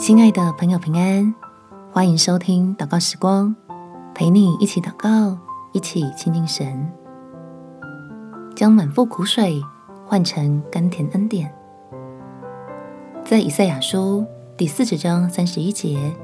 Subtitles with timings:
[0.00, 1.34] 亲爱的朋友，平安，
[1.92, 3.54] 欢迎收听祷告时光，
[4.14, 5.36] 陪你一起祷告，
[5.72, 6.90] 一起亲近神，
[8.56, 9.62] 将满腹苦水
[10.06, 11.54] 换成甘甜恩典。
[13.22, 14.24] 在以赛亚书
[14.56, 16.16] 第四十章三十一节，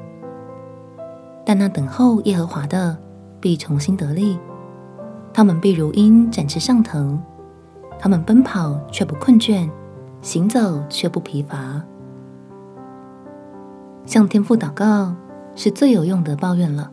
[1.45, 2.96] 但那等候耶和华的
[3.43, 4.39] 必重新得力，
[5.35, 7.22] 他们必如鹰展翅上腾，
[7.99, 9.68] 他们奔跑却不困倦，
[10.22, 11.85] 行走却不疲乏。
[14.07, 15.15] 向天父祷告
[15.57, 16.93] 是最有用的抱怨了，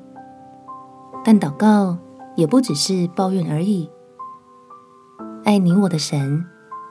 [1.23, 1.95] 但祷告
[2.35, 3.87] 也不只是抱怨而已。
[5.45, 6.43] 爱你我的神，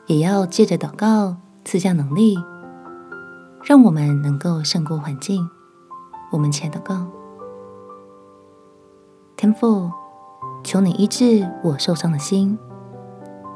[0.07, 2.37] 也要借着祷告赐下能力，
[3.65, 5.49] 让我们能够胜过环境。
[6.31, 7.07] 我们且祷告：
[9.37, 9.91] 天父，
[10.63, 12.57] 求你医治我受伤的心，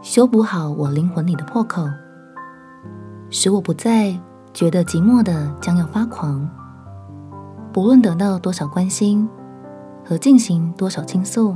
[0.03, 1.89] 修补好我灵魂里的破口，
[3.31, 4.19] 使我不再
[4.57, 6.49] 觉得寂寞的将要发狂。
[7.75, 9.29] 不论得到多少关心
[10.03, 11.55] 和进行多少倾诉，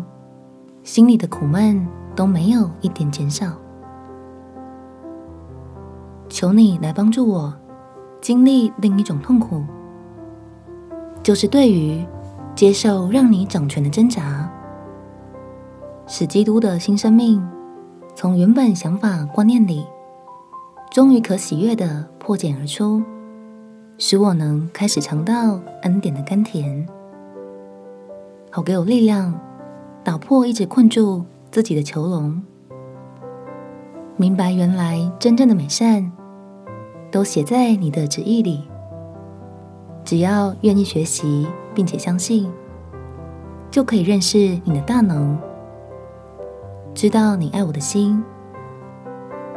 [0.82, 3.46] 心里的苦闷都没有一点减少。
[6.28, 7.50] 求你来帮助我
[8.20, 9.64] 经历另一种痛苦，
[11.22, 12.04] 就是对于
[12.54, 14.46] 接受让你掌权的挣扎，
[16.06, 17.42] 使基督的新生命
[18.14, 19.86] 从原本想法观念里，
[20.90, 23.02] 终于可喜悦地破茧而出。
[23.96, 26.88] 使我能开始尝到恩典的甘甜，
[28.50, 29.38] 好给我力量，
[30.02, 32.42] 打破一直困住自己的囚笼。
[34.16, 36.10] 明白原来真正的美善，
[37.10, 38.66] 都写在你的旨意里。
[40.02, 42.50] 只要愿意学习，并且相信，
[43.70, 45.36] 就可以认识你的大能，
[46.94, 48.24] 知道你爱我的心，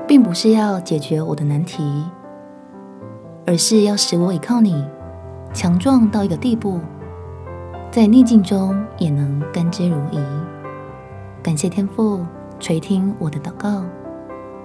[0.08, 2.04] 并不是要解决我的难题。
[3.46, 4.86] 而是要使我依靠你，
[5.54, 6.80] 强壮到一个地步，
[7.92, 10.20] 在逆境中也能甘之如饴。
[11.44, 12.26] 感谢天父
[12.58, 13.83] 垂听我的祷告，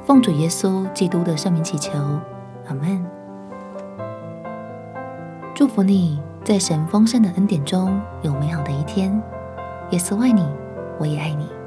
[0.04, 1.90] 奉主耶稣基督的圣名祈求，
[2.68, 3.04] 阿门。
[5.56, 9.20] 祝福你在神丰盛的恩典中有美好的一天。
[9.90, 10.46] 耶稣爱你，
[11.00, 11.57] 我也爱你。